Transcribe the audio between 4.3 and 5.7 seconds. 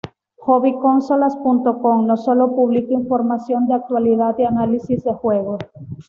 y análisis de juegos.